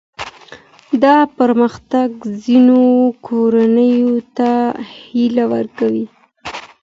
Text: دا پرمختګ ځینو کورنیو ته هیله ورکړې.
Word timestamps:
دا 1.03 1.17
پرمختګ 1.37 2.09
ځینو 2.43 2.81
کورنیو 3.25 4.13
ته 4.37 4.51
هیله 4.95 5.45
ورکړې. 5.53 6.03